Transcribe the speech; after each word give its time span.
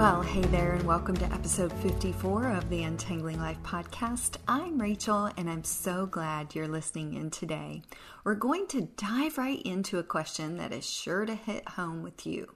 Well, 0.00 0.22
hey 0.22 0.40
there, 0.40 0.72
and 0.72 0.84
welcome 0.84 1.14
to 1.18 1.30
episode 1.30 1.70
54 1.74 2.52
of 2.52 2.70
the 2.70 2.84
Untangling 2.84 3.38
Life 3.38 3.62
podcast. 3.62 4.38
I'm 4.48 4.80
Rachel, 4.80 5.30
and 5.36 5.50
I'm 5.50 5.62
so 5.62 6.06
glad 6.06 6.54
you're 6.54 6.66
listening 6.66 7.12
in 7.12 7.30
today. 7.30 7.82
We're 8.24 8.34
going 8.34 8.66
to 8.68 8.88
dive 8.96 9.36
right 9.36 9.60
into 9.60 9.98
a 9.98 10.02
question 10.02 10.56
that 10.56 10.72
is 10.72 10.88
sure 10.88 11.26
to 11.26 11.34
hit 11.34 11.68
home 11.68 12.02
with 12.02 12.26
you. 12.26 12.46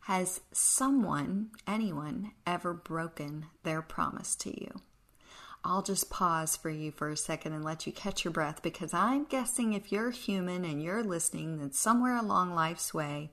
Has 0.00 0.42
someone, 0.52 1.52
anyone, 1.66 2.32
ever 2.46 2.74
broken 2.74 3.46
their 3.62 3.80
promise 3.80 4.36
to 4.36 4.50
you? 4.50 4.82
I'll 5.64 5.82
just 5.82 6.10
pause 6.10 6.54
for 6.54 6.68
you 6.68 6.90
for 6.90 7.08
a 7.08 7.16
second 7.16 7.54
and 7.54 7.64
let 7.64 7.86
you 7.86 7.94
catch 7.94 8.26
your 8.26 8.32
breath 8.32 8.60
because 8.62 8.92
I'm 8.92 9.24
guessing 9.24 9.72
if 9.72 9.90
you're 9.90 10.10
human 10.10 10.66
and 10.66 10.82
you're 10.82 11.02
listening, 11.02 11.60
then 11.60 11.72
somewhere 11.72 12.18
along 12.18 12.54
life's 12.54 12.92
way, 12.92 13.30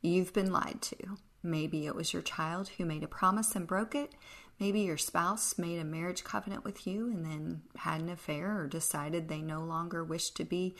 you've 0.00 0.32
been 0.32 0.50
lied 0.50 0.80
to. 0.80 1.18
Maybe 1.42 1.86
it 1.86 1.94
was 1.94 2.12
your 2.12 2.22
child 2.22 2.70
who 2.76 2.84
made 2.84 3.02
a 3.02 3.08
promise 3.08 3.54
and 3.56 3.66
broke 3.66 3.94
it. 3.94 4.14
Maybe 4.58 4.80
your 4.80 4.98
spouse 4.98 5.56
made 5.56 5.78
a 5.78 5.84
marriage 5.84 6.22
covenant 6.22 6.64
with 6.64 6.86
you 6.86 7.10
and 7.10 7.24
then 7.24 7.62
had 7.76 8.02
an 8.02 8.10
affair 8.10 8.60
or 8.60 8.66
decided 8.66 9.28
they 9.28 9.40
no 9.40 9.60
longer 9.60 10.04
wished 10.04 10.36
to 10.36 10.44
be 10.44 10.76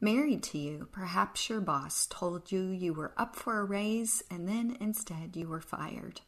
married 0.00 0.42
to 0.42 0.58
you. 0.58 0.88
Perhaps 0.92 1.48
your 1.48 1.60
boss 1.60 2.06
told 2.10 2.52
you 2.52 2.68
you 2.68 2.92
were 2.92 3.14
up 3.16 3.36
for 3.36 3.58
a 3.58 3.64
raise 3.64 4.22
and 4.30 4.46
then 4.46 4.76
instead 4.80 5.34
you 5.34 5.48
were 5.48 5.60
fired. 5.60 6.20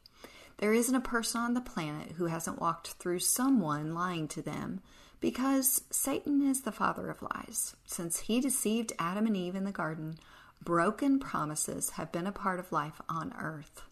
There 0.58 0.72
isn't 0.72 0.94
a 0.94 1.00
person 1.00 1.40
on 1.40 1.54
the 1.54 1.60
planet 1.60 2.12
who 2.12 2.26
hasn't 2.26 2.60
walked 2.60 2.92
through 2.92 3.18
someone 3.18 3.92
lying 3.92 4.28
to 4.28 4.40
them 4.40 4.80
because 5.20 5.82
Satan 5.90 6.42
is 6.42 6.62
the 6.62 6.72
father 6.72 7.10
of 7.10 7.22
lies. 7.22 7.74
Since 7.84 8.20
he 8.20 8.40
deceived 8.40 8.92
Adam 8.98 9.26
and 9.26 9.36
Eve 9.36 9.56
in 9.56 9.64
the 9.64 9.72
garden, 9.72 10.18
broken 10.64 11.18
promises 11.18 11.90
have 11.90 12.12
been 12.12 12.26
a 12.26 12.32
part 12.32 12.58
of 12.58 12.72
life 12.72 13.00
on 13.08 13.32
earth. 13.38 13.82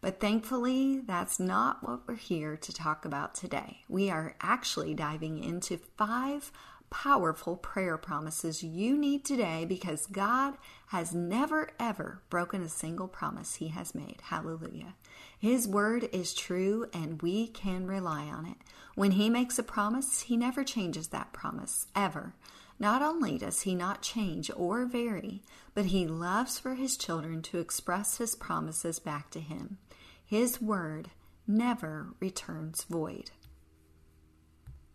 But 0.00 0.18
thankfully, 0.18 1.00
that's 1.00 1.38
not 1.38 1.86
what 1.86 2.08
we're 2.08 2.14
here 2.14 2.56
to 2.56 2.72
talk 2.72 3.04
about 3.04 3.34
today. 3.34 3.80
We 3.88 4.10
are 4.10 4.34
actually 4.40 4.94
diving 4.94 5.42
into 5.42 5.78
five 5.98 6.50
powerful 6.88 7.56
prayer 7.56 7.96
promises 7.96 8.64
you 8.64 8.98
need 8.98 9.24
today 9.24 9.64
because 9.64 10.06
God 10.06 10.54
has 10.88 11.14
never 11.14 11.70
ever 11.78 12.20
broken 12.30 12.62
a 12.62 12.68
single 12.68 13.08
promise 13.08 13.56
he 13.56 13.68
has 13.68 13.94
made. 13.94 14.20
Hallelujah. 14.22 14.94
His 15.38 15.68
word 15.68 16.08
is 16.12 16.34
true 16.34 16.88
and 16.92 17.22
we 17.22 17.46
can 17.46 17.86
rely 17.86 18.24
on 18.24 18.44
it. 18.46 18.56
When 18.94 19.12
he 19.12 19.30
makes 19.30 19.58
a 19.58 19.62
promise, 19.62 20.22
he 20.22 20.36
never 20.36 20.64
changes 20.64 21.08
that 21.08 21.32
promise, 21.32 21.86
ever. 21.94 22.34
Not 22.80 23.02
only 23.02 23.38
does 23.38 23.60
he 23.60 23.76
not 23.76 24.02
change 24.02 24.50
or 24.56 24.86
vary, 24.86 25.42
but 25.74 25.86
he 25.86 26.06
loves 26.06 26.58
for 26.58 26.74
his 26.74 26.96
children 26.96 27.42
to 27.42 27.58
express 27.58 28.16
his 28.16 28.34
promises 28.34 28.98
back 28.98 29.30
to 29.30 29.40
him. 29.40 29.78
His 30.24 30.60
word 30.60 31.10
never 31.46 32.14
returns 32.18 32.84
void. 32.84 33.30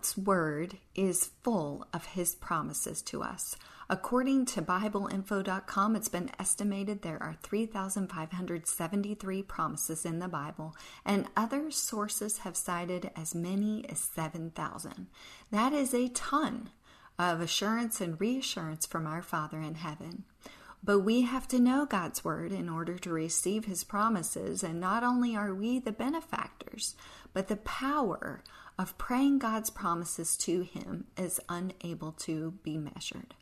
God's 0.05 0.17
word 0.19 0.77
is 0.93 1.31
full 1.41 1.87
of 1.91 2.05
his 2.05 2.35
promises 2.35 3.01
to 3.01 3.23
us. 3.23 3.55
According 3.89 4.45
to 4.47 4.61
BibleInfo.com, 4.61 5.95
it's 5.95 6.09
been 6.09 6.29
estimated 6.37 7.01
there 7.01 7.21
are 7.23 7.37
3,573 7.41 9.41
promises 9.41 10.05
in 10.05 10.19
the 10.19 10.27
Bible, 10.27 10.75
and 11.03 11.27
other 11.35 11.71
sources 11.71 12.39
have 12.39 12.55
cited 12.55 13.09
as 13.15 13.33
many 13.33 13.83
as 13.89 13.97
7,000. 13.97 15.07
That 15.49 15.73
is 15.73 15.95
a 15.95 16.09
ton 16.09 16.69
of 17.17 17.41
assurance 17.41 18.01
and 18.01 18.19
reassurance 18.19 18.85
from 18.85 19.07
our 19.07 19.21
Father 19.21 19.59
in 19.61 19.75
heaven. 19.75 20.23
But 20.83 20.99
we 20.99 21.21
have 21.21 21.47
to 21.47 21.59
know 21.59 21.85
God's 21.85 22.23
word 22.23 22.51
in 22.51 22.69
order 22.69 22.97
to 22.99 23.09
receive 23.09 23.65
his 23.65 23.83
promises, 23.83 24.63
and 24.63 24.79
not 24.79 25.03
only 25.03 25.35
are 25.35 25.53
we 25.53 25.79
the 25.79 25.91
benefactors, 25.91 26.95
but 27.33 27.47
the 27.47 27.55
power 27.57 28.43
of 28.77 28.97
praying 28.97 29.39
God's 29.39 29.69
promises 29.69 30.35
to 30.37 30.61
Him 30.61 31.05
is 31.17 31.39
unable 31.47 32.11
to 32.13 32.51
be 32.63 32.77
measured. 32.77 33.35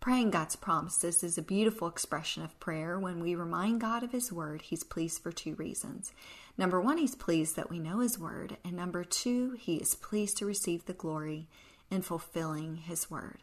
Praying 0.00 0.30
God's 0.30 0.56
promises 0.56 1.22
is 1.22 1.36
a 1.36 1.42
beautiful 1.42 1.88
expression 1.88 2.42
of 2.42 2.58
prayer 2.60 2.98
when 2.98 3.20
we 3.20 3.34
remind 3.34 3.80
God 3.80 4.02
of 4.02 4.12
His 4.12 4.32
Word. 4.32 4.62
He's 4.62 4.84
pleased 4.84 5.22
for 5.22 5.32
two 5.32 5.54
reasons. 5.56 6.12
Number 6.56 6.80
one, 6.80 6.98
He's 6.98 7.14
pleased 7.14 7.56
that 7.56 7.70
we 7.70 7.78
know 7.78 7.98
His 7.98 8.18
Word. 8.18 8.56
And 8.64 8.74
number 8.74 9.04
two, 9.04 9.56
He 9.58 9.76
is 9.76 9.94
pleased 9.94 10.38
to 10.38 10.46
receive 10.46 10.86
the 10.86 10.94
glory 10.94 11.48
in 11.90 12.02
fulfilling 12.02 12.76
His 12.76 13.10
Word. 13.10 13.38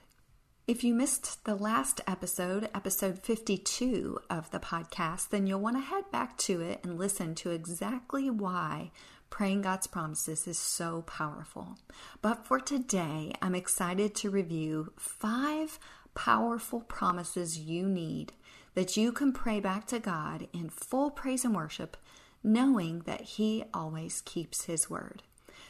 If 0.68 0.84
you 0.84 0.94
missed 0.94 1.46
the 1.46 1.56
last 1.56 2.02
episode, 2.08 2.70
episode 2.76 3.20
52 3.20 4.20
of 4.30 4.52
the 4.52 4.60
podcast, 4.60 5.30
then 5.30 5.48
you'll 5.48 5.62
want 5.62 5.78
to 5.78 5.82
head 5.82 6.04
back 6.12 6.38
to 6.40 6.62
it 6.62 6.82
and 6.84 6.98
listen 6.98 7.36
to 7.36 7.52
exactly 7.52 8.30
why 8.30 8.92
Praying 9.30 9.62
God's 9.62 9.88
promises 9.88 10.48
is 10.48 10.58
so 10.58 11.04
powerful. 11.04 11.78
But 12.22 12.46
for 12.46 12.60
today, 12.60 13.34
I'm 13.42 13.56
excited 13.56 14.16
to 14.16 14.30
review 14.30 14.94
five 14.98 15.80
powerful 16.16 16.82
promises 16.82 17.60
you 17.60 17.88
need 17.88 18.34
that 18.74 18.98
you 18.98 19.12
can 19.12 19.34
pray 19.34 19.60
back 19.60 19.86
to 19.88 20.00
God 20.00 20.48
in 20.54 20.70
full 20.70 21.12
praise 21.12 21.44
and 21.44 21.56
worship, 21.56 21.98
knowing 22.44 23.02
that 23.02 23.22
He 23.22 23.66
always 23.74 24.22
keeps 24.22 24.66
His 24.66 24.90
word. 24.90 25.24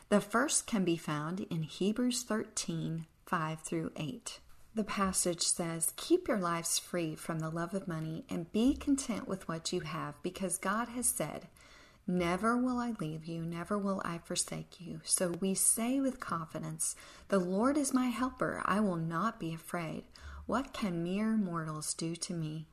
The 0.10 0.22
first 0.22 0.68
can 0.68 0.86
be 0.86 0.96
found 0.96 1.42
in 1.50 1.64
Hebrews 1.64 2.24
13 2.24 3.08
5 3.26 3.60
through 3.60 3.92
8. 3.98 4.40
The 4.74 4.86
passage 4.86 5.42
says, 5.42 5.92
Keep 5.98 6.30
your 6.30 6.38
lives 6.38 6.80
free 6.80 7.14
from 7.14 7.40
the 7.40 7.50
love 7.50 7.74
of 7.74 7.90
money 7.90 8.24
and 8.30 8.50
be 8.54 8.74
content 8.74 9.28
with 9.28 9.50
what 9.50 9.74
you 9.74 9.82
have, 9.82 10.16
because 10.24 10.58
God 10.58 10.88
has 10.90 11.08
said, 11.08 11.48
Never 12.08 12.56
will 12.56 12.78
I 12.78 12.94
leave 13.02 13.26
you, 13.26 13.42
never 13.42 13.78
will 13.78 14.02
I 14.06 14.20
forsake 14.20 14.80
you. 14.80 15.02
So 15.04 15.32
we 15.42 15.54
say 15.54 16.00
with 16.00 16.22
confidence, 16.22 16.96
The 17.28 17.40
Lord 17.40 17.76
is 17.76 17.94
my 17.94 18.08
helper, 18.08 18.62
I 18.64 18.80
will 18.80 18.96
not 18.96 19.42
be 19.42 19.54
afraid. 19.54 20.06
What 20.46 20.72
can 20.72 21.04
mere 21.04 21.36
mortals 21.36 21.94
do 21.94 22.16
to 22.16 22.34
me? 22.34 22.68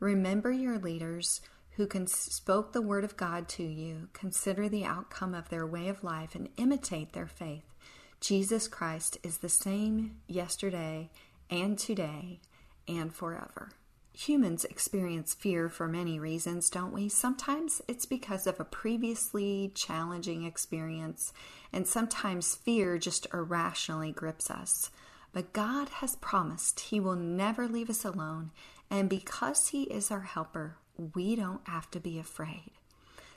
Remember 0.00 0.50
your 0.50 0.76
leaders 0.78 1.40
who 1.76 1.86
can 1.86 2.06
spoke 2.06 2.72
the 2.72 2.82
word 2.82 3.04
of 3.04 3.16
God 3.16 3.48
to 3.50 3.62
you. 3.62 4.08
Consider 4.12 4.68
the 4.68 4.84
outcome 4.84 5.34
of 5.34 5.48
their 5.48 5.66
way 5.66 5.88
of 5.88 6.04
life 6.04 6.34
and 6.34 6.48
imitate 6.56 7.12
their 7.12 7.26
faith. 7.26 7.74
Jesus 8.20 8.68
Christ 8.68 9.16
is 9.22 9.38
the 9.38 9.48
same 9.48 10.16
yesterday 10.26 11.10
and 11.48 11.78
today 11.78 12.40
and 12.86 13.14
forever. 13.14 13.70
Humans 14.12 14.64
experience 14.66 15.32
fear 15.32 15.68
for 15.68 15.88
many 15.88 16.18
reasons, 16.18 16.68
don't 16.68 16.92
we? 16.92 17.08
Sometimes 17.08 17.80
it's 17.88 18.04
because 18.04 18.46
of 18.46 18.60
a 18.60 18.64
previously 18.64 19.70
challenging 19.74 20.44
experience, 20.44 21.32
and 21.72 21.86
sometimes 21.86 22.56
fear 22.56 22.98
just 22.98 23.26
irrationally 23.32 24.12
grips 24.12 24.50
us. 24.50 24.90
But 25.32 25.52
God 25.52 25.88
has 25.88 26.16
promised 26.16 26.80
He 26.80 27.00
will 27.00 27.16
never 27.16 27.68
leave 27.68 27.88
us 27.88 28.04
alone, 28.04 28.50
and 28.90 29.08
because 29.08 29.68
He 29.68 29.84
is 29.84 30.10
our 30.10 30.20
helper, 30.20 30.76
we 31.00 31.36
don't 31.36 31.66
have 31.66 31.90
to 31.92 32.00
be 32.00 32.18
afraid. 32.18 32.72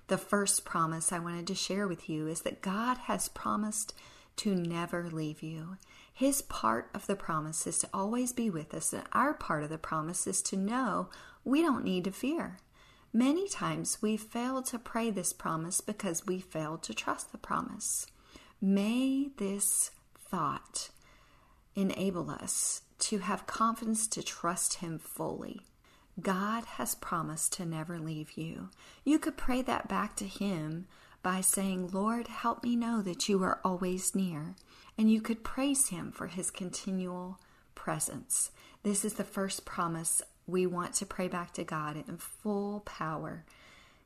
The 0.07 0.17
first 0.17 0.65
promise 0.65 1.11
I 1.11 1.19
wanted 1.19 1.47
to 1.47 1.55
share 1.55 1.87
with 1.87 2.09
you 2.09 2.27
is 2.27 2.41
that 2.41 2.61
God 2.61 2.97
has 2.99 3.29
promised 3.29 3.93
to 4.37 4.55
never 4.55 5.09
leave 5.09 5.41
you. 5.41 5.77
His 6.13 6.41
part 6.41 6.89
of 6.93 7.07
the 7.07 7.15
promise 7.15 7.65
is 7.65 7.79
to 7.79 7.89
always 7.93 8.33
be 8.33 8.49
with 8.49 8.73
us, 8.73 8.93
and 8.93 9.03
our 9.13 9.33
part 9.33 9.63
of 9.63 9.69
the 9.69 9.77
promise 9.77 10.27
is 10.27 10.41
to 10.43 10.57
know 10.57 11.09
we 11.43 11.61
don't 11.61 11.83
need 11.83 12.03
to 12.05 12.11
fear. 12.11 12.57
Many 13.11 13.47
times 13.47 14.01
we 14.01 14.17
fail 14.17 14.61
to 14.63 14.79
pray 14.79 15.11
this 15.11 15.33
promise 15.33 15.81
because 15.81 16.25
we 16.25 16.39
fail 16.39 16.77
to 16.79 16.93
trust 16.93 17.31
the 17.31 17.37
promise. 17.37 18.07
May 18.59 19.29
this 19.37 19.91
thought 20.17 20.89
enable 21.75 22.29
us 22.29 22.81
to 22.99 23.19
have 23.19 23.45
confidence 23.45 24.07
to 24.07 24.23
trust 24.23 24.75
Him 24.75 24.97
fully. 24.97 25.61
God 26.21 26.65
has 26.65 26.95
promised 26.95 27.53
to 27.53 27.65
never 27.65 27.97
leave 27.99 28.37
you. 28.37 28.69
You 29.03 29.17
could 29.19 29.37
pray 29.37 29.61
that 29.63 29.87
back 29.87 30.15
to 30.17 30.25
Him 30.25 30.87
by 31.23 31.41
saying, 31.41 31.89
Lord, 31.91 32.27
help 32.27 32.63
me 32.63 32.75
know 32.75 33.01
that 33.01 33.27
you 33.27 33.41
are 33.43 33.59
always 33.63 34.13
near 34.13 34.55
and 34.97 35.11
you 35.11 35.21
could 35.21 35.43
praise 35.43 35.89
Him 35.89 36.11
for 36.11 36.27
His 36.27 36.51
continual 36.51 37.39
presence. 37.73 38.51
This 38.83 39.03
is 39.03 39.13
the 39.13 39.23
first 39.23 39.65
promise 39.65 40.21
we 40.45 40.65
want 40.65 40.93
to 40.95 41.05
pray 41.05 41.27
back 41.27 41.53
to 41.53 41.63
God 41.63 41.95
in 42.07 42.17
full 42.17 42.81
power. 42.81 43.45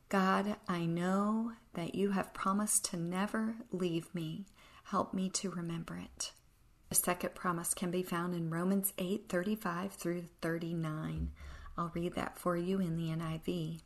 God, 0.10 0.56
I 0.68 0.86
know 0.86 1.54
that 1.74 1.96
you 1.96 2.12
have 2.12 2.34
promised 2.34 2.86
to 2.86 2.98
never 2.98 3.56
leave 3.72 4.14
me. 4.16 4.46
Help 4.86 5.14
me 5.14 5.30
to 5.32 5.50
remember 5.50 5.98
it. 5.98 6.32
The 6.90 6.96
second 6.96 7.36
promise 7.36 7.74
can 7.74 7.92
be 7.92 8.04
found 8.04 8.34
in 8.34 8.50
Romans 8.50 8.94
8 8.98 9.26
35 9.28 9.92
through 9.92 10.24
39. 10.42 11.32
I'll 11.78 11.92
read 11.94 12.16
that 12.16 12.38
for 12.38 12.58
you 12.58 12.80
in 12.80 12.98
the 12.98 13.10
NIV. 13.10 13.80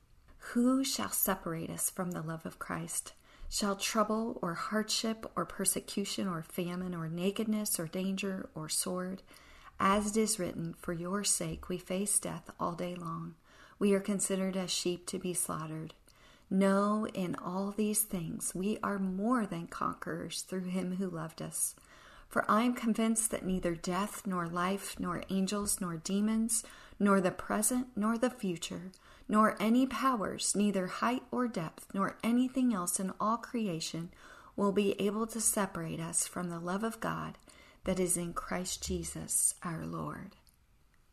Who 0.54 0.84
shall 0.84 1.10
separate 1.10 1.70
us 1.70 1.90
from 1.90 2.12
the 2.12 2.22
love 2.22 2.46
of 2.46 2.60
Christ? 2.60 3.14
Shall 3.50 3.76
trouble 3.76 4.40
or 4.42 4.54
hardship 4.54 5.30
or 5.36 5.46
persecution 5.46 6.28
or 6.28 6.42
famine 6.42 6.96
or 6.96 7.10
nakedness 7.10 7.80
or 7.80 7.88
danger 7.88 8.50
or 8.56 8.70
sword? 8.70 9.24
As 9.80 10.08
it 10.08 10.18
is 10.18 10.40
written, 10.40 10.74
For 10.80 10.94
your 10.94 11.24
sake 11.24 11.68
we 11.68 11.78
face 11.78 12.18
death 12.18 12.50
all 12.60 12.74
day 12.74 12.96
long. 12.96 13.36
We 13.78 13.94
are 13.94 14.00
considered 14.00 14.56
as 14.56 14.72
sheep 14.72 15.06
to 15.08 15.20
be 15.20 15.34
slaughtered. 15.34 15.94
No, 16.50 17.08
in 17.14 17.36
all 17.36 17.72
these 17.72 18.02
things 18.02 18.54
we 18.54 18.78
are 18.84 19.00
more 19.00 19.46
than 19.46 19.68
conquerors 19.68 20.42
through 20.42 20.66
him 20.66 20.96
who 20.98 21.10
loved 21.10 21.42
us. 21.42 21.76
For 22.30 22.50
I 22.50 22.64
am 22.64 22.74
convinced 22.74 23.32
that 23.32 23.46
neither 23.46 23.76
death, 23.76 24.26
nor 24.26 24.48
life, 24.48 24.98
nor 24.98 25.24
angels, 25.30 25.82
nor 25.82 25.98
demons, 25.98 26.64
nor 27.02 27.20
the 27.20 27.32
present, 27.32 27.88
nor 27.96 28.16
the 28.16 28.30
future, 28.30 28.92
nor 29.28 29.58
any 29.60 29.88
powers, 29.88 30.56
neither 30.56 30.86
height 30.86 31.24
or 31.32 31.48
depth, 31.48 31.88
nor 31.96 32.16
anything 32.24 32.76
else 32.76 33.00
in 33.00 33.12
all 33.20 33.38
creation 33.38 34.12
will 34.56 34.72
be 34.72 34.94
able 35.02 35.26
to 35.26 35.42
separate 35.42 36.00
us 36.00 36.28
from 36.28 36.50
the 36.50 36.60
love 36.60 36.84
of 36.84 37.00
God 37.00 37.40
that 37.86 38.00
is 38.00 38.18
in 38.18 38.34
Christ 38.34 38.84
Jesus 38.86 39.56
our 39.64 39.84
Lord. 39.84 40.36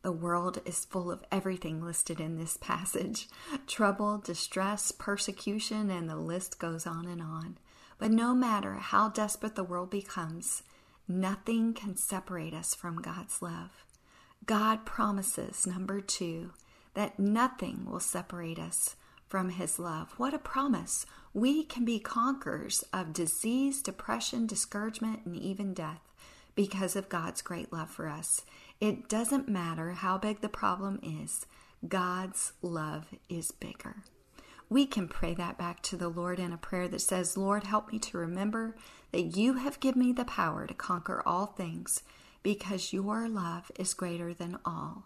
The 0.02 0.12
world 0.12 0.60
is 0.66 0.84
full 0.84 1.10
of 1.10 1.24
everything 1.32 1.82
listed 1.82 2.20
in 2.20 2.36
this 2.36 2.58
passage 2.58 3.26
trouble, 3.66 4.18
distress, 4.18 4.92
persecution, 4.92 5.90
and 5.90 6.06
the 6.06 6.16
list 6.16 6.58
goes 6.58 6.86
on 6.86 7.06
and 7.06 7.22
on. 7.22 7.56
But 7.96 8.10
no 8.10 8.34
matter 8.34 8.74
how 8.74 9.08
desperate 9.08 9.54
the 9.54 9.64
world 9.64 9.88
becomes, 9.88 10.62
nothing 11.08 11.72
can 11.72 11.96
separate 11.96 12.52
us 12.52 12.74
from 12.74 13.00
God's 13.00 13.40
love. 13.40 13.86
God 14.48 14.86
promises, 14.86 15.66
number 15.66 16.00
two, 16.00 16.52
that 16.94 17.18
nothing 17.18 17.84
will 17.84 18.00
separate 18.00 18.58
us 18.58 18.96
from 19.28 19.50
His 19.50 19.78
love. 19.78 20.14
What 20.16 20.32
a 20.32 20.38
promise! 20.38 21.04
We 21.34 21.64
can 21.64 21.84
be 21.84 22.00
conquerors 22.00 22.82
of 22.90 23.12
disease, 23.12 23.82
depression, 23.82 24.46
discouragement, 24.46 25.26
and 25.26 25.36
even 25.36 25.74
death 25.74 26.00
because 26.54 26.96
of 26.96 27.10
God's 27.10 27.42
great 27.42 27.74
love 27.74 27.90
for 27.90 28.08
us. 28.08 28.40
It 28.80 29.06
doesn't 29.06 29.50
matter 29.50 29.92
how 29.92 30.16
big 30.16 30.40
the 30.40 30.48
problem 30.48 30.98
is, 31.02 31.44
God's 31.86 32.54
love 32.62 33.04
is 33.28 33.52
bigger. 33.52 33.96
We 34.70 34.86
can 34.86 35.08
pray 35.08 35.34
that 35.34 35.58
back 35.58 35.82
to 35.82 35.96
the 35.98 36.08
Lord 36.08 36.40
in 36.40 36.54
a 36.54 36.58
prayer 36.58 36.88
that 36.88 37.02
says, 37.02 37.36
Lord, 37.36 37.64
help 37.64 37.92
me 37.92 37.98
to 37.98 38.16
remember 38.16 38.76
that 39.12 39.36
you 39.36 39.54
have 39.54 39.78
given 39.78 40.00
me 40.00 40.12
the 40.12 40.24
power 40.24 40.66
to 40.66 40.72
conquer 40.72 41.22
all 41.26 41.44
things 41.44 42.02
because 42.42 42.92
your 42.92 43.28
love 43.28 43.70
is 43.78 43.94
greater 43.94 44.32
than 44.32 44.58
all. 44.64 45.04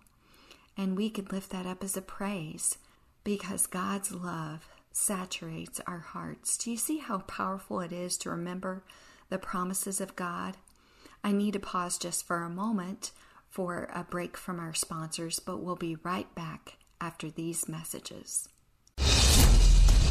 And 0.76 0.96
we 0.96 1.10
could 1.10 1.32
lift 1.32 1.50
that 1.50 1.66
up 1.66 1.84
as 1.84 1.96
a 1.96 2.02
praise 2.02 2.78
because 3.24 3.66
God's 3.66 4.12
love 4.12 4.68
saturates 4.90 5.80
our 5.86 5.98
hearts. 5.98 6.56
Do 6.56 6.70
you 6.70 6.76
see 6.76 6.98
how 6.98 7.18
powerful 7.18 7.80
it 7.80 7.92
is 7.92 8.16
to 8.18 8.30
remember 8.30 8.82
the 9.28 9.38
promises 9.38 10.00
of 10.00 10.16
God? 10.16 10.56
I 11.24 11.32
need 11.32 11.52
to 11.52 11.60
pause 11.60 11.98
just 11.98 12.26
for 12.26 12.42
a 12.42 12.50
moment 12.50 13.12
for 13.48 13.90
a 13.94 14.02
break 14.02 14.36
from 14.36 14.58
our 14.58 14.74
sponsors, 14.74 15.38
but 15.38 15.58
we'll 15.58 15.76
be 15.76 15.96
right 16.02 16.32
back 16.34 16.78
after 17.00 17.30
these 17.30 17.68
messages. 17.68 18.48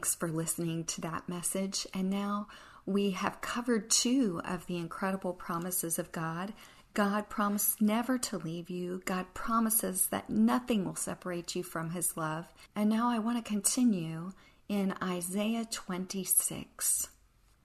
Thanks 0.00 0.14
for 0.14 0.30
listening 0.30 0.84
to 0.84 1.02
that 1.02 1.28
message. 1.28 1.86
And 1.92 2.08
now 2.08 2.48
we 2.86 3.10
have 3.10 3.42
covered 3.42 3.90
two 3.90 4.40
of 4.46 4.66
the 4.66 4.78
incredible 4.78 5.34
promises 5.34 5.98
of 5.98 6.10
God. 6.10 6.54
God 6.94 7.28
promised 7.28 7.82
never 7.82 8.16
to 8.16 8.38
leave 8.38 8.70
you. 8.70 9.02
God 9.04 9.26
promises 9.34 10.06
that 10.06 10.30
nothing 10.30 10.86
will 10.86 10.96
separate 10.96 11.54
you 11.54 11.62
from 11.62 11.90
His 11.90 12.16
love. 12.16 12.46
And 12.74 12.88
now 12.88 13.10
I 13.10 13.18
want 13.18 13.44
to 13.44 13.46
continue 13.46 14.32
in 14.70 14.94
Isaiah 15.02 15.66
26. 15.70 17.08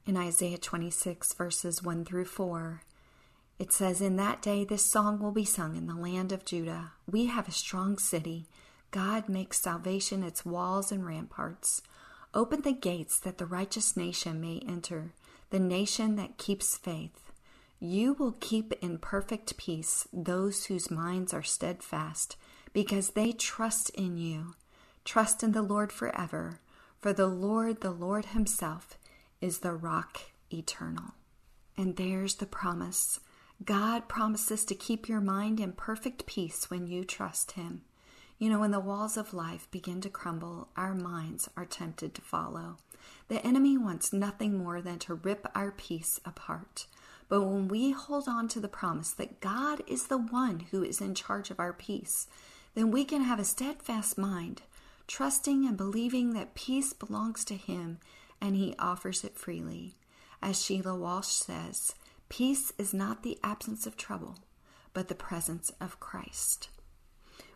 In 0.05 0.17
Isaiah 0.17 0.57
26, 0.57 1.35
verses 1.35 1.81
1 1.83 2.03
through 2.03 2.25
4, 2.25 2.81
it 3.59 3.71
says, 3.71 4.01
In 4.01 4.17
that 4.17 4.41
day 4.41 4.65
this 4.65 4.85
song 4.85 5.21
will 5.21 5.31
be 5.31 5.45
sung 5.45 5.77
in 5.77 5.87
the 5.87 5.95
land 5.95 6.33
of 6.33 6.43
Judah. 6.43 6.91
We 7.09 7.27
have 7.27 7.47
a 7.47 7.53
strong 7.53 7.97
city. 7.97 8.49
God 8.91 9.29
makes 9.29 9.61
salvation 9.61 10.21
its 10.21 10.45
walls 10.45 10.91
and 10.91 11.05
ramparts. 11.05 11.81
Open 12.35 12.63
the 12.63 12.73
gates 12.73 13.17
that 13.19 13.37
the 13.37 13.45
righteous 13.45 13.95
nation 13.95 14.41
may 14.41 14.61
enter, 14.67 15.13
the 15.51 15.59
nation 15.59 16.17
that 16.17 16.37
keeps 16.37 16.75
faith. 16.75 17.31
You 17.79 18.11
will 18.13 18.35
keep 18.41 18.73
in 18.83 18.97
perfect 18.97 19.55
peace 19.55 20.05
those 20.11 20.65
whose 20.65 20.91
minds 20.91 21.33
are 21.33 21.43
steadfast, 21.43 22.35
because 22.73 23.11
they 23.11 23.31
trust 23.31 23.89
in 23.91 24.17
you. 24.17 24.55
Trust 25.05 25.43
in 25.43 25.53
the 25.53 25.61
Lord 25.61 25.93
forever, 25.93 26.59
for 26.99 27.13
the 27.13 27.27
Lord, 27.27 27.79
the 27.79 27.91
Lord 27.91 28.25
Himself, 28.27 28.97
is 29.39 29.59
the 29.59 29.73
rock 29.73 30.19
eternal. 30.51 31.13
And 31.77 31.95
there's 31.95 32.35
the 32.35 32.45
promise. 32.45 33.21
God 33.63 34.09
promises 34.09 34.65
to 34.65 34.75
keep 34.75 35.07
your 35.07 35.21
mind 35.21 35.61
in 35.61 35.71
perfect 35.71 36.25
peace 36.25 36.69
when 36.69 36.85
you 36.85 37.05
trust 37.05 37.53
Him. 37.53 37.83
You 38.37 38.49
know, 38.49 38.59
when 38.59 38.71
the 38.71 38.81
walls 38.81 39.15
of 39.15 39.33
life 39.33 39.69
begin 39.71 40.01
to 40.01 40.09
crumble, 40.09 40.67
our 40.75 40.93
minds 40.93 41.49
are 41.55 41.65
tempted 41.65 42.13
to 42.15 42.21
follow. 42.21 42.77
The 43.29 43.45
enemy 43.45 43.77
wants 43.77 44.11
nothing 44.11 44.57
more 44.57 44.81
than 44.81 44.99
to 44.99 45.15
rip 45.15 45.47
our 45.55 45.71
peace 45.71 46.19
apart. 46.25 46.87
But 47.29 47.43
when 47.43 47.69
we 47.69 47.91
hold 47.91 48.27
on 48.27 48.49
to 48.49 48.59
the 48.59 48.67
promise 48.67 49.11
that 49.11 49.39
God 49.39 49.81
is 49.87 50.07
the 50.07 50.17
one 50.17 50.67
who 50.71 50.83
is 50.83 50.99
in 50.99 51.15
charge 51.15 51.49
of 51.49 51.59
our 51.59 51.73
peace, 51.73 52.27
then 52.75 52.91
we 52.91 53.05
can 53.05 53.21
have 53.21 53.39
a 53.39 53.45
steadfast 53.45 54.17
mind, 54.17 54.63
trusting 55.07 55.65
and 55.65 55.77
believing 55.77 56.33
that 56.33 56.55
peace 56.55 56.91
belongs 56.91 57.45
to 57.45 57.55
Him 57.55 57.99
and 58.41 58.55
He 58.55 58.75
offers 58.77 59.23
it 59.23 59.37
freely. 59.37 59.95
As 60.41 60.61
Sheila 60.63 60.95
Walsh 60.95 61.27
says, 61.27 61.95
peace 62.27 62.73
is 62.77 62.93
not 62.93 63.23
the 63.23 63.39
absence 63.43 63.87
of 63.87 63.95
trouble, 63.95 64.39
but 64.93 65.07
the 65.07 65.15
presence 65.15 65.71
of 65.79 65.99
Christ. 66.01 66.67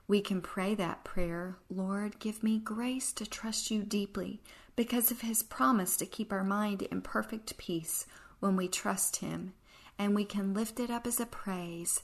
We 0.09 0.21
can 0.21 0.41
pray 0.41 0.73
that 0.73 1.03
prayer 1.03 1.57
Lord, 1.69 2.17
give 2.17 2.41
me 2.41 2.57
grace 2.57 3.13
to 3.13 3.29
trust 3.29 3.69
you 3.69 3.83
deeply 3.83 4.41
because 4.75 5.11
of 5.11 5.21
his 5.21 5.43
promise 5.43 5.95
to 5.97 6.07
keep 6.07 6.33
our 6.33 6.43
mind 6.43 6.81
in 6.81 7.03
perfect 7.03 7.55
peace 7.59 8.07
when 8.39 8.55
we 8.55 8.67
trust 8.67 9.17
him. 9.17 9.53
And 9.99 10.15
we 10.15 10.25
can 10.25 10.55
lift 10.55 10.79
it 10.79 10.89
up 10.89 11.05
as 11.05 11.19
a 11.19 11.27
praise 11.27 12.01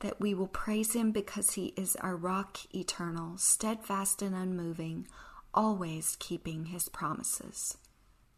that 0.00 0.20
we 0.20 0.34
will 0.34 0.48
praise 0.48 0.94
him 0.94 1.12
because 1.12 1.52
he 1.52 1.66
is 1.76 1.94
our 2.00 2.16
rock 2.16 2.58
eternal, 2.74 3.38
steadfast 3.38 4.22
and 4.22 4.34
unmoving, 4.34 5.06
always 5.54 6.16
keeping 6.18 6.66
his 6.66 6.88
promises. 6.88 7.78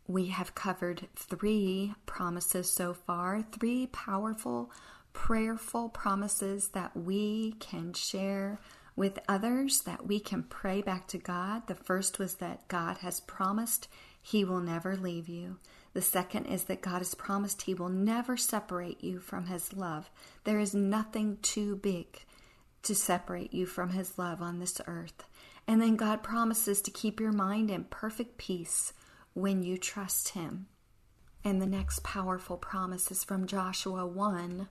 We 0.07 0.27
have 0.27 0.55
covered 0.55 1.09
three 1.17 1.95
promises 2.05 2.69
so 2.71 2.93
far, 2.93 3.41
three 3.53 3.87
powerful, 3.87 4.71
prayerful 5.15 5.89
promises 5.89 6.69
that 6.75 6.95
we 6.95 7.53
can 7.53 7.95
share 7.95 8.59
with 8.99 9.21
others 9.29 9.83
that 9.83 10.09
we 10.09 10.19
can 10.19 10.43
pray 10.43 10.83
back 10.83 11.07
to 11.07 11.19
God. 11.19 11.69
The 11.69 11.77
first 11.77 12.19
was 12.19 12.35
that 12.35 12.67
God 12.67 12.99
has 12.99 13.21
promised 13.21 13.87
He 14.21 14.45
will 14.45 14.61
never 14.61 14.97
leave 14.97 15.29
you. 15.29 15.59
The 15.93 16.03
second 16.03 16.47
is 16.47 16.65
that 16.65 16.83
God 16.83 16.99
has 16.99 17.15
promised 17.15 17.63
He 17.63 17.75
will 17.75 17.89
never 17.89 18.37
separate 18.37 19.03
you 19.05 19.21
from 19.21 19.47
His 19.47 19.73
love. 19.73 20.11
There 20.43 20.59
is 20.59 20.75
nothing 20.75 21.39
too 21.43 21.77
big 21.77 22.25
to 22.83 22.95
separate 22.95 23.55
you 23.55 23.67
from 23.67 23.91
His 23.91 24.19
love 24.19 24.43
on 24.43 24.59
this 24.59 24.81
earth. 24.89 25.25
And 25.69 25.81
then 25.81 25.95
God 25.95 26.25
promises 26.25 26.83
to 26.83 26.91
keep 26.91 27.21
your 27.21 27.33
mind 27.33 27.71
in 27.71 27.85
perfect 27.85 28.37
peace 28.37 28.93
when 29.33 29.63
you 29.63 29.79
trust 29.79 30.31
Him. 30.31 30.67
And 31.45 31.63
the 31.63 31.67
next 31.67 32.03
powerful 32.03 32.57
promise 32.57 33.13
is 33.13 33.23
from 33.23 33.47
Joshua 33.47 34.05
1. 34.05 34.67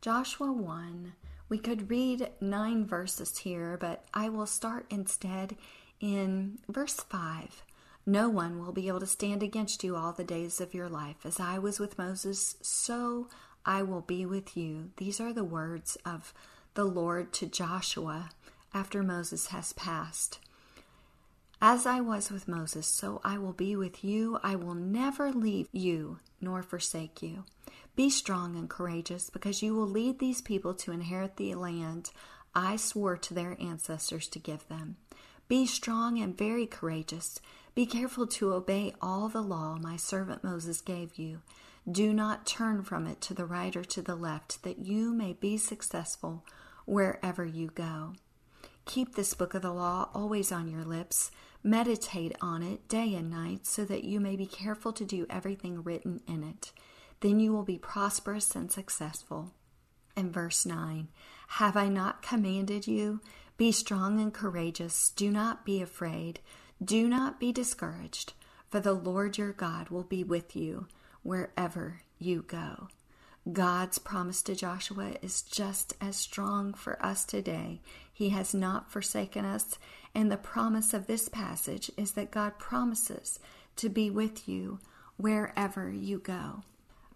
Joshua 0.00 0.52
1 0.52 1.12
We 1.48 1.58
could 1.58 1.90
read 1.90 2.30
nine 2.40 2.86
verses 2.86 3.38
here, 3.38 3.76
but 3.80 4.04
I 4.12 4.28
will 4.28 4.46
start 4.46 4.86
instead 4.90 5.56
in 6.00 6.58
verse 6.68 6.96
5. 6.96 7.62
No 8.04 8.28
one 8.28 8.58
will 8.58 8.72
be 8.72 8.88
able 8.88 9.00
to 9.00 9.06
stand 9.06 9.42
against 9.42 9.82
you 9.84 9.96
all 9.96 10.12
the 10.12 10.24
days 10.24 10.60
of 10.60 10.74
your 10.74 10.88
life. 10.88 11.24
As 11.24 11.40
I 11.40 11.58
was 11.58 11.78
with 11.78 11.98
Moses, 11.98 12.56
so 12.62 13.28
I 13.64 13.82
will 13.82 14.00
be 14.00 14.24
with 14.24 14.56
you. 14.56 14.90
These 14.96 15.20
are 15.20 15.32
the 15.32 15.44
words 15.44 15.96
of 16.04 16.32
the 16.74 16.84
Lord 16.84 17.32
to 17.34 17.46
Joshua 17.46 18.30
after 18.72 19.02
Moses 19.02 19.48
has 19.48 19.72
passed. 19.72 20.38
As 21.60 21.86
I 21.86 22.00
was 22.00 22.30
with 22.30 22.46
Moses, 22.46 22.86
so 22.86 23.20
I 23.24 23.36
will 23.38 23.52
be 23.52 23.74
with 23.74 24.04
you. 24.04 24.38
I 24.44 24.54
will 24.54 24.74
never 24.74 25.32
leave 25.32 25.66
you 25.72 26.18
nor 26.40 26.62
forsake 26.62 27.20
you. 27.20 27.44
Be 27.96 28.10
strong 28.10 28.54
and 28.54 28.70
courageous, 28.70 29.28
because 29.28 29.60
you 29.60 29.74
will 29.74 29.88
lead 29.88 30.20
these 30.20 30.40
people 30.40 30.72
to 30.74 30.92
inherit 30.92 31.36
the 31.36 31.56
land 31.56 32.10
I 32.54 32.76
swore 32.76 33.16
to 33.16 33.34
their 33.34 33.56
ancestors 33.60 34.28
to 34.28 34.38
give 34.38 34.68
them. 34.68 34.98
Be 35.48 35.66
strong 35.66 36.20
and 36.20 36.38
very 36.38 36.64
courageous. 36.64 37.40
Be 37.74 37.86
careful 37.86 38.28
to 38.28 38.52
obey 38.52 38.92
all 39.02 39.28
the 39.28 39.42
law 39.42 39.78
my 39.80 39.96
servant 39.96 40.44
Moses 40.44 40.80
gave 40.80 41.16
you. 41.16 41.40
Do 41.90 42.12
not 42.12 42.46
turn 42.46 42.84
from 42.84 43.06
it 43.08 43.20
to 43.22 43.34
the 43.34 43.46
right 43.46 43.74
or 43.74 43.84
to 43.84 44.02
the 44.02 44.14
left, 44.14 44.62
that 44.62 44.78
you 44.78 45.12
may 45.12 45.32
be 45.32 45.56
successful 45.56 46.44
wherever 46.84 47.44
you 47.44 47.68
go. 47.74 48.14
Keep 48.84 49.16
this 49.16 49.34
book 49.34 49.54
of 49.54 49.62
the 49.62 49.72
law 49.72 50.08
always 50.14 50.52
on 50.52 50.68
your 50.68 50.84
lips. 50.84 51.30
Meditate 51.62 52.36
on 52.40 52.62
it 52.62 52.88
day 52.88 53.14
and 53.14 53.30
night, 53.30 53.66
so 53.66 53.84
that 53.84 54.04
you 54.04 54.20
may 54.20 54.36
be 54.36 54.46
careful 54.46 54.92
to 54.92 55.04
do 55.04 55.26
everything 55.28 55.82
written 55.82 56.20
in 56.26 56.42
it. 56.42 56.72
Then 57.20 57.40
you 57.40 57.52
will 57.52 57.64
be 57.64 57.78
prosperous 57.78 58.54
and 58.54 58.70
successful. 58.70 59.52
And 60.16 60.32
verse 60.32 60.64
9 60.64 61.08
Have 61.48 61.76
I 61.76 61.88
not 61.88 62.22
commanded 62.22 62.86
you? 62.86 63.20
Be 63.56 63.72
strong 63.72 64.20
and 64.20 64.32
courageous. 64.32 65.10
Do 65.10 65.30
not 65.30 65.64
be 65.64 65.82
afraid. 65.82 66.40
Do 66.82 67.08
not 67.08 67.40
be 67.40 67.50
discouraged, 67.50 68.34
for 68.70 68.78
the 68.78 68.92
Lord 68.92 69.36
your 69.36 69.52
God 69.52 69.88
will 69.88 70.04
be 70.04 70.22
with 70.22 70.54
you 70.54 70.86
wherever 71.22 72.02
you 72.18 72.42
go. 72.42 72.88
God's 73.52 73.98
promise 73.98 74.42
to 74.42 74.54
Joshua 74.54 75.14
is 75.22 75.42
just 75.42 75.94
as 76.00 76.16
strong 76.16 76.74
for 76.74 77.04
us 77.04 77.24
today. 77.24 77.80
He 78.12 78.28
has 78.30 78.52
not 78.52 78.92
forsaken 78.92 79.44
us, 79.44 79.78
and 80.18 80.32
the 80.32 80.36
promise 80.36 80.92
of 80.92 81.06
this 81.06 81.28
passage 81.28 81.90
is 81.96 82.12
that 82.12 82.32
God 82.32 82.58
promises 82.58 83.38
to 83.76 83.88
be 83.88 84.10
with 84.10 84.48
you 84.48 84.80
wherever 85.16 85.90
you 85.92 86.18
go. 86.18 86.62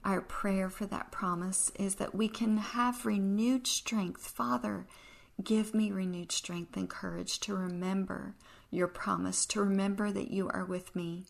Our 0.05 0.21
prayer 0.21 0.71
for 0.71 0.87
that 0.87 1.11
promise 1.11 1.73
is 1.79 1.97
that 1.97 2.15
we 2.15 2.29
can 2.29 2.59
have 2.59 3.05
renewed 3.05 3.67
strength. 3.67 4.27
Father, 4.29 4.87
Give 5.43 5.75
me 5.75 5.91
renewed 5.91 6.31
strength 6.31 6.77
and 6.77 6.89
courage 6.89 7.41
to 7.41 7.55
remember 7.57 8.35
your 8.71 8.87
promise, 8.87 9.47
to 9.47 9.61
remember 9.61 10.13
that 10.13 10.31
you 10.31 10.49
are 10.51 10.65
with 10.65 10.95
me, 10.95 11.25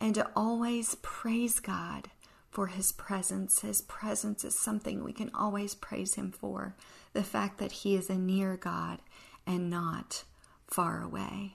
and 0.00 0.14
to 0.14 0.30
always 0.34 0.94
praise 1.02 1.60
God 1.60 2.08
for 2.50 2.68
his 2.68 2.92
presence. 2.92 3.60
His 3.60 3.82
presence 3.82 4.44
is 4.44 4.58
something 4.58 5.02
we 5.02 5.12
can 5.12 5.30
always 5.34 5.74
praise 5.74 6.14
him 6.14 6.30
for. 6.30 6.76
The 7.12 7.24
fact 7.24 7.58
that 7.58 7.72
he 7.72 7.94
is 7.94 8.08
a 8.08 8.16
near 8.16 8.56
God 8.56 9.00
and 9.46 9.68
not 9.68 10.24
far 10.72 11.02
away. 11.02 11.54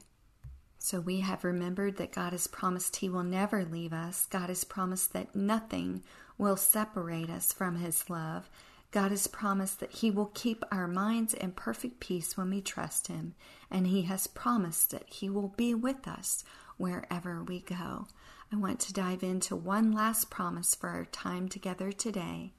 So 0.79 1.00
we 1.00 1.21
have 1.21 1.43
remembered 1.43 1.97
that 1.97 2.13
God 2.13 2.31
has 2.31 2.47
promised 2.47 2.97
he 2.97 3.09
will 3.09 3.24
never 3.24 3.65
leave 3.65 3.93
us. 3.93 4.25
God 4.27 4.50
has 4.50 4.63
promised 4.63 5.13
that 5.13 5.36
nothing 5.36 6.03
will 6.38 6.55
separate 6.55 7.29
us 7.29 7.51
from 7.51 7.77
his 7.77 8.09
love. 8.09 8.50
God 8.91 9.12
has 9.12 9.27
promised 9.27 9.79
that 9.81 9.91
He 9.91 10.09
will 10.09 10.31
keep 10.33 10.63
our 10.71 10.88
minds 10.88 11.33
in 11.33 11.51
perfect 11.51 12.00
peace 12.00 12.38
when 12.38 12.50
we 12.50 12.62
trust 12.62 13.07
Him, 13.07 13.36
and 13.69 13.88
He 13.88 14.03
has 14.03 14.27
promised 14.27 14.91
that 14.91 15.07
He 15.07 15.29
will 15.29 15.50
be 15.50 15.74
with 15.74 16.07
us 16.07 16.43
wherever 16.77 17.43
we 17.43 17.59
go. 17.59 18.07
I 18.51 18.55
want 18.55 18.79
to 18.81 18.93
dive 18.93 19.24
into 19.24 19.55
one 19.55 19.91
last 19.91 20.29
promise 20.29 20.74
for 20.74 20.89
our 20.89 21.05
time 21.05 21.50
together 21.50 21.91
today. 21.91 22.53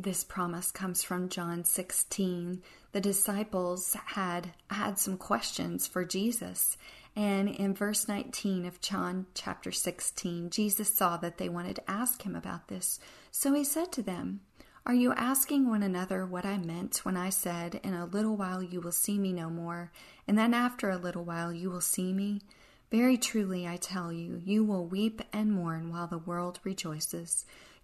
This 0.00 0.22
promise 0.22 0.70
comes 0.70 1.02
from 1.02 1.28
John 1.28 1.64
16. 1.64 2.62
The 2.92 3.00
disciples 3.00 3.96
had 4.06 4.52
had 4.70 4.96
some 4.96 5.16
questions 5.16 5.88
for 5.88 6.04
Jesus, 6.04 6.76
and 7.16 7.48
in 7.48 7.74
verse 7.74 8.06
19 8.06 8.64
of 8.64 8.80
John 8.80 9.26
chapter 9.34 9.72
16, 9.72 10.50
Jesus 10.50 10.94
saw 10.94 11.16
that 11.16 11.38
they 11.38 11.48
wanted 11.48 11.74
to 11.76 11.90
ask 11.90 12.22
him 12.22 12.36
about 12.36 12.68
this. 12.68 13.00
So 13.32 13.52
he 13.54 13.64
said 13.64 13.90
to 13.90 14.02
them, 14.02 14.42
are 14.86 14.94
you 14.94 15.12
asking 15.14 15.68
one 15.68 15.82
another 15.82 16.24
what 16.24 16.46
I 16.46 16.58
meant 16.58 17.04
when 17.04 17.16
I 17.16 17.30
said, 17.30 17.80
In 17.82 17.92
a 17.92 18.06
little 18.06 18.36
while 18.36 18.62
you 18.62 18.80
will 18.80 18.92
see 18.92 19.18
me 19.18 19.32
no 19.32 19.50
more, 19.50 19.90
and 20.28 20.38
then 20.38 20.54
after 20.54 20.90
a 20.90 20.96
little 20.96 21.24
while 21.24 21.52
you 21.52 21.70
will 21.70 21.80
see 21.80 22.12
me? 22.12 22.40
Very 22.92 23.18
truly 23.18 23.66
I 23.66 23.76
tell 23.76 24.12
you, 24.12 24.40
you 24.44 24.64
will 24.64 24.86
weep 24.86 25.22
and 25.32 25.52
mourn 25.52 25.90
while 25.90 26.06
the 26.06 26.18
world 26.18 26.60
rejoices. 26.62 27.44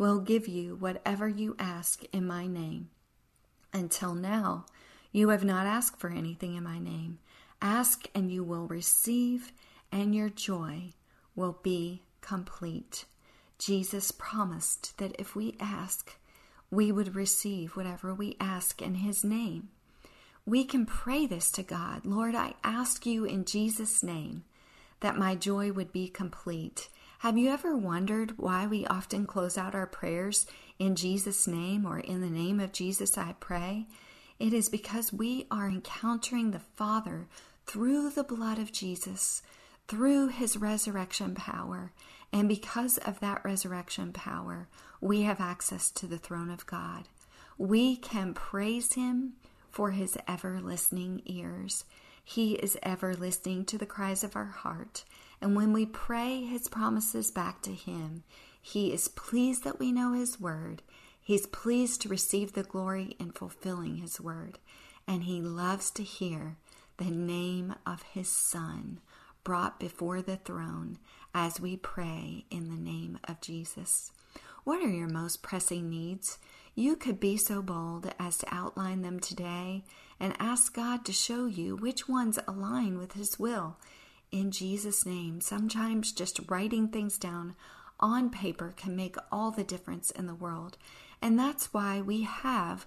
will 0.00 0.18
give 0.18 0.48
you 0.48 0.74
whatever 0.76 1.28
you 1.28 1.54
ask 1.58 2.04
in 2.10 2.26
my 2.26 2.46
name. 2.46 2.88
Until 3.70 4.14
now, 4.14 4.64
you 5.12 5.28
have 5.28 5.44
not 5.44 5.66
asked 5.66 6.00
for 6.00 6.08
anything 6.08 6.56
in 6.56 6.64
my 6.64 6.78
name. 6.78 7.18
Ask, 7.60 8.08
and 8.14 8.32
you 8.32 8.42
will 8.42 8.66
receive, 8.66 9.52
and 9.92 10.14
your 10.14 10.30
joy 10.30 10.94
will 11.36 11.58
be 11.62 12.02
complete. 12.22 13.04
Jesus 13.58 14.10
promised 14.10 14.96
that 14.96 15.14
if 15.18 15.36
we 15.36 15.54
ask, 15.60 16.16
we 16.70 16.90
would 16.90 17.14
receive 17.14 17.76
whatever 17.76 18.14
we 18.14 18.38
ask 18.40 18.80
in 18.80 18.94
His 18.94 19.22
name. 19.22 19.68
We 20.46 20.64
can 20.64 20.86
pray 20.86 21.26
this 21.26 21.50
to 21.52 21.62
God 21.62 22.06
Lord, 22.06 22.34
I 22.34 22.54
ask 22.64 23.04
you 23.04 23.26
in 23.26 23.44
Jesus' 23.44 24.02
name 24.02 24.44
that 25.00 25.18
my 25.18 25.34
joy 25.34 25.72
would 25.72 25.92
be 25.92 26.08
complete. 26.08 26.88
Have 27.20 27.36
you 27.36 27.50
ever 27.50 27.76
wondered 27.76 28.38
why 28.38 28.66
we 28.66 28.86
often 28.86 29.26
close 29.26 29.58
out 29.58 29.74
our 29.74 29.86
prayers 29.86 30.46
in 30.78 30.96
Jesus' 30.96 31.46
name 31.46 31.84
or 31.84 31.98
in 31.98 32.22
the 32.22 32.30
name 32.30 32.58
of 32.60 32.72
Jesus 32.72 33.18
I 33.18 33.34
pray? 33.38 33.86
It 34.38 34.54
is 34.54 34.70
because 34.70 35.12
we 35.12 35.46
are 35.50 35.68
encountering 35.68 36.50
the 36.50 36.62
Father 36.76 37.28
through 37.66 38.08
the 38.08 38.24
blood 38.24 38.58
of 38.58 38.72
Jesus, 38.72 39.42
through 39.86 40.28
his 40.28 40.56
resurrection 40.56 41.34
power. 41.34 41.92
And 42.32 42.48
because 42.48 42.96
of 42.96 43.20
that 43.20 43.44
resurrection 43.44 44.14
power, 44.14 44.68
we 44.98 45.20
have 45.20 45.42
access 45.42 45.90
to 45.90 46.06
the 46.06 46.16
throne 46.16 46.48
of 46.48 46.64
God. 46.64 47.04
We 47.58 47.96
can 47.96 48.32
praise 48.32 48.94
Him 48.94 49.34
for 49.68 49.90
His 49.90 50.16
ever 50.26 50.58
listening 50.58 51.20
ears. 51.26 51.84
He 52.24 52.54
is 52.54 52.78
ever 52.82 53.14
listening 53.14 53.66
to 53.66 53.76
the 53.76 53.84
cries 53.84 54.24
of 54.24 54.36
our 54.36 54.46
heart. 54.46 55.04
And 55.40 55.56
when 55.56 55.72
we 55.72 55.86
pray 55.86 56.42
His 56.42 56.68
promises 56.68 57.30
back 57.30 57.62
to 57.62 57.72
Him, 57.72 58.24
He 58.60 58.92
is 58.92 59.08
pleased 59.08 59.64
that 59.64 59.78
we 59.78 59.92
know 59.92 60.12
His 60.12 60.40
word. 60.40 60.82
He's 61.20 61.46
pleased 61.46 62.02
to 62.02 62.08
receive 62.08 62.52
the 62.52 62.62
glory 62.62 63.16
in 63.18 63.32
fulfilling 63.32 63.96
His 63.96 64.20
word. 64.20 64.58
And 65.06 65.24
He 65.24 65.40
loves 65.40 65.90
to 65.92 66.02
hear 66.02 66.56
the 66.98 67.10
name 67.10 67.74
of 67.86 68.02
His 68.02 68.28
Son 68.28 69.00
brought 69.42 69.80
before 69.80 70.20
the 70.20 70.36
throne 70.36 70.98
as 71.34 71.60
we 71.60 71.76
pray 71.76 72.44
in 72.50 72.68
the 72.68 72.76
name 72.76 73.18
of 73.24 73.40
Jesus. 73.40 74.12
What 74.64 74.84
are 74.84 74.90
your 74.90 75.08
most 75.08 75.42
pressing 75.42 75.88
needs? 75.88 76.38
You 76.74 76.96
could 76.96 77.18
be 77.18 77.36
so 77.36 77.62
bold 77.62 78.12
as 78.18 78.38
to 78.38 78.54
outline 78.54 79.02
them 79.02 79.18
today 79.18 79.84
and 80.20 80.34
ask 80.38 80.74
God 80.74 81.04
to 81.06 81.12
show 81.12 81.46
you 81.46 81.76
which 81.76 82.08
ones 82.08 82.38
align 82.46 82.98
with 82.98 83.12
His 83.12 83.38
will. 83.38 83.78
In 84.32 84.50
Jesus' 84.50 85.04
name, 85.04 85.40
sometimes 85.40 86.12
just 86.12 86.40
writing 86.48 86.88
things 86.88 87.18
down 87.18 87.56
on 87.98 88.30
paper 88.30 88.72
can 88.76 88.94
make 88.94 89.16
all 89.32 89.50
the 89.50 89.64
difference 89.64 90.10
in 90.10 90.26
the 90.26 90.34
world. 90.34 90.78
And 91.20 91.38
that's 91.38 91.74
why 91.74 92.00
we 92.00 92.22
have 92.22 92.86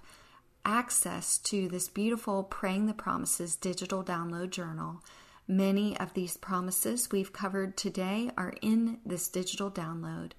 access 0.65 1.37
to 1.39 1.67
this 1.67 1.89
beautiful 1.89 2.43
Praying 2.43 2.85
the 2.85 2.93
Promises 2.93 3.55
digital 3.55 4.03
download 4.03 4.51
journal. 4.51 5.03
Many 5.47 5.97
of 5.99 6.13
these 6.13 6.37
promises 6.37 7.11
we've 7.11 7.33
covered 7.33 7.75
today 7.75 8.31
are 8.37 8.53
in 8.61 8.99
this 9.05 9.27
digital 9.27 9.69
download. 9.69 10.31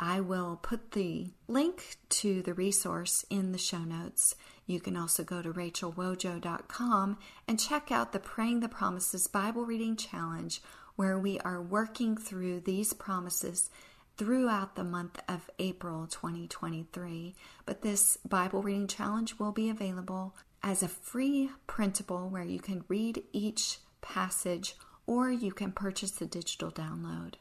I 0.00 0.20
will 0.20 0.58
put 0.62 0.92
the 0.92 1.28
link 1.48 1.96
to 2.10 2.40
the 2.42 2.54
resource 2.54 3.24
in 3.28 3.52
the 3.52 3.58
show 3.58 3.84
notes. 3.84 4.34
You 4.68 4.80
can 4.80 4.98
also 4.98 5.24
go 5.24 5.40
to 5.40 5.50
rachelwojo.com 5.50 7.18
and 7.48 7.58
check 7.58 7.90
out 7.90 8.12
the 8.12 8.20
Praying 8.20 8.60
the 8.60 8.68
Promises 8.68 9.26
Bible 9.26 9.64
Reading 9.64 9.96
Challenge, 9.96 10.60
where 10.94 11.18
we 11.18 11.40
are 11.40 11.62
working 11.62 12.18
through 12.18 12.60
these 12.60 12.92
promises 12.92 13.70
throughout 14.18 14.76
the 14.76 14.84
month 14.84 15.20
of 15.26 15.48
April 15.58 16.06
2023. 16.06 17.34
But 17.64 17.80
this 17.80 18.18
Bible 18.28 18.62
Reading 18.62 18.88
Challenge 18.88 19.38
will 19.38 19.52
be 19.52 19.70
available 19.70 20.36
as 20.62 20.82
a 20.82 20.88
free 20.88 21.48
printable 21.66 22.28
where 22.28 22.44
you 22.44 22.60
can 22.60 22.84
read 22.88 23.22
each 23.32 23.78
passage 24.02 24.76
or 25.06 25.30
you 25.30 25.50
can 25.50 25.72
purchase 25.72 26.10
the 26.10 26.26
digital 26.26 26.70
download. 26.70 27.34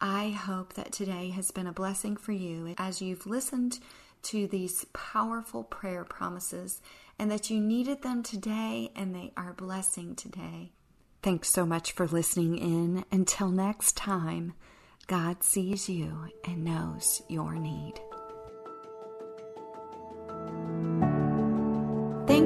I 0.00 0.30
hope 0.30 0.72
that 0.72 0.90
today 0.92 1.28
has 1.30 1.50
been 1.50 1.66
a 1.66 1.72
blessing 1.72 2.16
for 2.16 2.32
you 2.32 2.74
as 2.78 3.02
you've 3.02 3.26
listened 3.26 3.78
to 4.22 4.46
these 4.46 4.84
powerful 4.92 5.64
prayer 5.64 6.04
promises 6.04 6.80
and 7.18 7.30
that 7.30 7.50
you 7.50 7.60
needed 7.60 8.02
them 8.02 8.22
today 8.22 8.90
and 8.96 9.14
they 9.14 9.32
are 9.36 9.52
blessing 9.52 10.14
today. 10.14 10.72
Thanks 11.22 11.52
so 11.52 11.64
much 11.64 11.92
for 11.92 12.06
listening 12.06 12.58
in. 12.58 13.04
Until 13.12 13.48
next 13.48 13.96
time, 13.96 14.54
God 15.06 15.42
sees 15.44 15.88
you 15.88 16.28
and 16.44 16.64
knows 16.64 17.22
your 17.28 17.54
need. 17.54 18.00